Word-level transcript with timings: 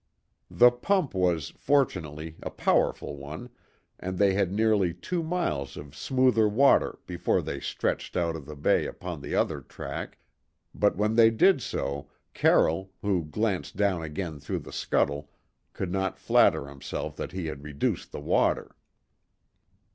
The 0.49 0.71
pump 0.71 1.13
was, 1.13 1.51
fortunately, 1.59 2.35
a 2.41 2.49
powerful 2.49 3.17
one, 3.17 3.51
and 3.99 4.17
they 4.17 4.33
had 4.33 4.51
nearly 4.51 4.95
two 4.95 5.21
miles 5.21 5.77
of 5.77 5.95
smoother 5.95 6.47
water 6.49 6.97
before 7.05 7.39
they 7.43 7.59
stretched 7.59 8.17
out 8.17 8.35
of 8.35 8.47
the 8.47 8.55
bay 8.55 8.87
upon 8.87 9.21
the 9.21 9.35
other 9.35 9.61
track; 9.61 10.17
but 10.73 10.95
when 10.97 11.15
they 11.15 11.29
did 11.29 11.61
so 11.61 12.09
Carroll, 12.33 12.91
who 13.03 13.23
glanced 13.25 13.75
down 13.77 14.01
again 14.01 14.39
through 14.39 14.61
the 14.61 14.73
scuttle, 14.73 15.29
could 15.71 15.91
not 15.91 16.17
flatter 16.17 16.65
himself 16.67 17.15
that 17.17 17.31
he 17.31 17.45
had 17.45 17.63
reduced 17.63 18.11
the 18.11 18.19
water. 18.19 18.75